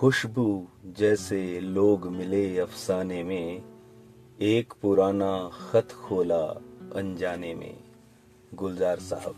खुशबू 0.00 0.66
जैसे 0.98 1.60
लोग 1.60 2.06
मिले 2.06 2.58
अफसाने 2.58 3.22
में, 3.24 3.62
एक 4.40 4.72
पुराना 4.82 5.50
खत 5.52 5.88
खोला 5.92 6.46
अनजाने 6.96 7.54
में। 7.54 7.76
गुलजार 8.54 8.98
साहब 8.98 9.34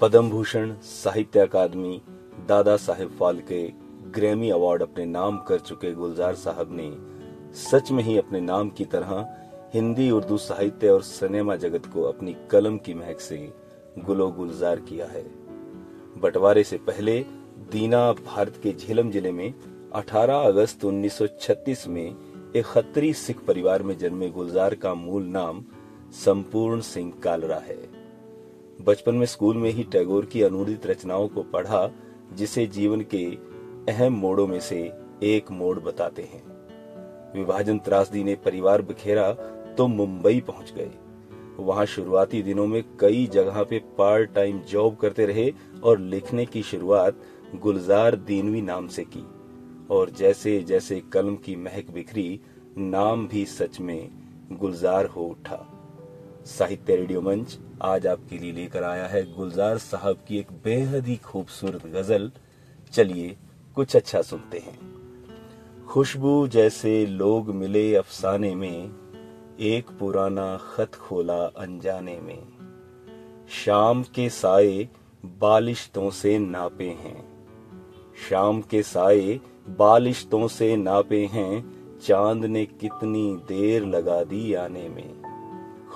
पद्म 0.00 0.30
भूषण 0.30 0.74
साहित्य 0.74 1.40
अकादमी, 1.40 2.02
दादा 2.48 2.76
साहेब 2.76 3.16
फालके 3.20 3.72
ग्रैमी 4.10 4.50
अवार्ड 4.50 4.82
अपने 4.82 5.04
नाम 5.04 5.38
कर 5.38 5.58
चुके 5.58 5.92
गुलजार 5.92 6.34
साहब 6.34 6.68
ने 6.70 6.96
सच 7.54 7.90
में 7.90 8.04
ही 8.04 8.18
अपने 8.18 8.40
नाम 8.40 8.70
की 8.70 8.84
तरह 8.84 9.36
हिंदी, 9.74 10.10
उर्दू 10.10 10.36
साहित्य 10.36 10.88
और 10.88 11.02
सिनेमा 11.02 11.56
जगत 11.56 11.86
को 11.86 12.02
अपनी 12.02 12.36
कलम 12.50 12.78
की 12.78 12.94
महक 12.94 13.20
से 13.20 13.52
गुलो 13.98 14.30
गुलजार 14.30 14.80
किया 14.80 15.06
है। 15.06 15.22
बंटवारे 16.20 16.64
से 16.64 16.78
पहले 16.78 17.41
दीना 17.58 18.12
भारत 18.12 18.60
के 18.62 18.72
झेलम 18.72 19.10
ज़िले 19.10 19.32
में 19.32 19.54
18 19.92 20.44
अगस्त 20.44 20.84
1936 20.84 21.86
में 21.86 22.14
एक 22.56 22.64
खत्री 22.64 23.12
सिख 23.14 23.38
परिवार 23.38 23.82
में 23.82 23.98
जन्मे 23.98 24.28
गुलजार 24.28 24.74
का 24.74 24.94
मूल 24.94 25.22
नाम 25.22 25.64
संपूर्ण 26.12 26.80
सिंह 26.80 27.12
कालरा 27.22 27.56
है। 27.56 27.76
बचपन 28.84 29.14
में 29.14 29.26
स्कूल 29.26 29.56
में 29.56 29.70
ही 29.70 29.82
टैगोर 29.82 30.26
की 30.26 30.42
अनुदित 30.42 30.86
रचनाओं 30.86 31.28
को 31.28 31.42
पढ़ा, 31.42 31.90
जिसे 32.32 32.66
जीवन 32.66 33.00
के 33.14 33.26
अहम 33.92 34.12
मोड़ों 34.12 34.46
में 34.46 34.60
से 34.60 34.92
एक 35.22 35.50
मोड़ 35.50 35.78
बताते 35.80 36.22
हैं। 36.22 36.42
विभाजन 37.34 37.78
त्रासदी 37.78 38.24
ने 38.24 38.34
परिवार 38.34 38.82
बिखेरा 38.82 39.32
तो 39.78 39.86
मुंबई 39.86 40.40
पहुँच 40.40 40.72
गए। 40.72 40.90
वहाँ 41.58 41.86
शुरुआती 41.86 42.42
दिनों 42.42 42.66
में 42.66 42.84
कई 43.00 43.26
जगह 43.26 43.62
पे 43.62 43.78
पार्ट 43.78 44.34
टाइम 44.34 44.60
जॉब 44.60 44.96
करते 44.96 45.26
रहे 45.26 45.52
और 45.84 45.98
लिखने 45.98 46.46
की 46.46 46.62
शुरुआत 46.62 47.16
गुलजार 47.54 48.16
दीनवी 48.16 48.62
नाम 48.62 48.88
से 48.88 49.04
की। 49.16 49.26
और 49.94 50.10
जैसे 50.10 50.62
जैसे 50.62 51.00
कलम 51.00 51.36
की 51.36 51.56
महक 51.56 51.90
बिखरी, 51.90 52.40
नाम 52.78 53.28
भी 53.28 53.44
सच 53.44 53.80
में 53.80 54.10
गुलजार 54.52 55.06
हो 55.06 55.22
उठा। 55.22 55.78
साहित्य 56.46 56.96
रेडियो 56.96 57.20
मंच 57.20 57.58
आज 57.82 58.06
आपके 58.06 58.38
लिए 58.38 58.52
लेकर 58.52 58.82
आया 58.82 59.06
है 59.06 59.32
गुलजार 59.36 59.78
साहब 59.78 60.16
की 60.28 60.38
एक 60.38 60.46
बेहद 60.64 61.06
ही 61.06 61.16
खूबसूरत 61.16 61.86
गज़ल। 61.86 62.32
चलिए 62.92 63.36
कुछ 63.74 63.96
अच्छा 63.96 64.22
सुनते 64.22 64.58
हैं। 64.58 64.92
खुशबू 65.86 66.48
जैसे 66.48 67.06
लोग 67.06 67.54
मिले 67.54 67.94
अफसाने 67.94 68.54
में 68.54 69.01
एक 69.60 69.86
पुराना 70.00 70.56
खत 70.56 70.94
खोला 70.94 71.46
अनजाने 71.46 72.20
में। 72.20 72.42
शाम 73.48 74.02
के 74.02 74.28
साए 74.28 74.88
बालिश्तों 75.24 76.10
से 76.10 76.38
नापे 76.38 76.88
हैं। 76.88 77.46
शाम 78.30 78.60
के 78.60 78.82
साए 78.82 79.40
बालिश्तों 79.68 80.48
से 80.48 80.76
नापे 80.76 81.26
हैं, 81.26 81.82
चाँद 81.98 82.44
ने 82.44 82.66
कितनी 82.66 83.36
देर 83.48 83.86
लगा 83.86 84.24
दी 84.24 84.54
आने 84.54 84.88
में। 84.88 85.22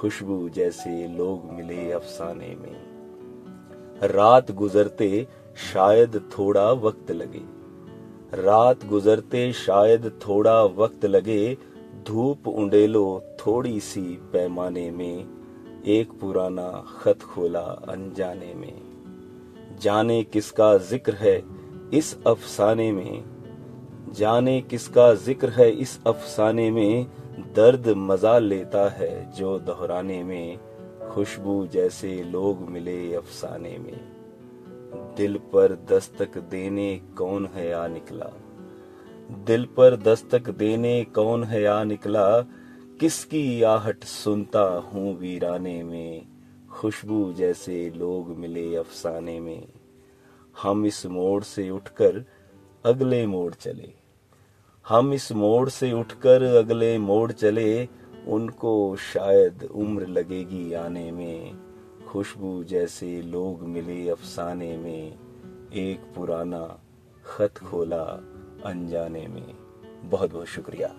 खुशबू 0.00 0.48
जैसे 0.48 1.08
लोग 1.08 1.52
मिले 1.52 1.92
अफसाने 1.92 2.48
में। 2.48 2.86
रात 4.02 4.50
गुजरते 4.50 5.26
शायद 5.72 6.30
थोड़ा 6.38 6.72
वक्त 6.72 7.10
लगे। 7.10 7.42
रात 8.42 8.86
गुजरते 8.86 9.52
शायद 9.52 10.20
थोड़ा 10.28 10.62
वक्त 10.64 11.06
लगे, 11.06 11.58
धूप 12.06 12.48
उंडेलो 12.48 13.22
थोड़ी 13.46 13.80
सी 13.80 14.00
पैमाने 14.00 14.90
में 14.90 15.28
एक 15.86 16.10
पुराना 16.20 16.84
खत 16.98 17.22
खोला 17.22 17.60
अनजाने 17.60 18.54
में। 18.54 18.82
जाने 19.82 20.24
किसका 20.24 20.78
ज़िक्र 20.78 21.14
है 21.14 21.42
इस 21.94 22.18
अफसाने 22.26 22.92
में। 22.92 23.24
जाने 24.12 24.60
किसका 24.60 25.14
ज़िक्र 25.14 25.48
है 25.48 25.70
इस 25.70 26.00
अफसाने 26.06 26.70
में। 26.70 27.06
दर्द 27.56 27.88
मज़ा 27.88 28.38
लेता 28.38 28.88
है 28.88 29.32
जो 29.32 29.58
दोहराने 29.58 30.22
में। 30.22 30.58
खुशबू 31.10 31.66
जैसे 31.66 32.22
लोग 32.22 32.60
मिले 32.60 33.14
अफसाने 33.14 33.78
में। 33.78 34.00
दिल 35.16 35.36
पर 35.36 35.86
दस्तक 35.90 36.38
देने 36.38 37.00
कौन 37.18 37.46
है 37.46 37.72
आ 37.72 37.86
निकला? 37.86 38.32
दिल 39.46 39.64
पर 39.64 39.96
दस्तक 39.96 40.48
देने 40.48 41.04
कौन 41.04 41.44
है 41.44 41.64
आ 41.66 41.84
निकला? 41.84 42.44
किसकी 43.00 43.62
आहट 43.62 44.04
सुनता 44.04 44.60
हूँ 44.60 45.18
वीराने 45.18 45.82
में? 45.82 46.26
खुशबू 46.70 47.32
जैसे 47.32 47.90
लोग 47.90 48.28
मिले 48.28 48.76
अफसाने 48.76 49.40
में। 49.40 49.68
हम 50.62 50.86
इस 50.86 51.06
मोड़ 51.06 51.42
से 51.42 51.70
उठकर 51.70 52.24
अगले 52.84 53.26
मोड़ 53.26 53.54
चले। 53.54 53.92
हम 54.88 55.12
इस 55.12 55.32
मोड़ 55.32 55.68
से 55.68 55.92
उठकर 55.92 56.42
अगले 56.42 56.98
मोड़ 56.98 57.32
चले, 57.32 57.88
उनको 58.28 58.96
शायद 58.96 59.68
उम्र 59.74 60.06
लगेगी 60.06 60.72
आने 60.72 61.12
में। 61.12 61.58
खुशबू 62.08 62.64
जैसे 62.64 63.22
लोग 63.22 63.62
मिले 63.62 64.10
अफसाने 64.10 64.76
में, 64.76 65.18
एक 65.72 66.00
पुराना 66.16 66.80
खत 67.24 67.54
खोला 67.58 68.02
अनजाने 68.64 69.26
में। 69.26 69.54
बहुत 70.04 70.32
बहुत 70.32 70.46
शुक्रिया। 70.46 70.94